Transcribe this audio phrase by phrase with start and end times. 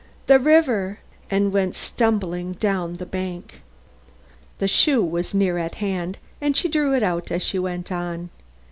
[0.25, 0.97] the river!"
[1.29, 3.61] and went stumbling down the bank.
[4.57, 8.31] The shoe was near her hand and she drew it out as she went on.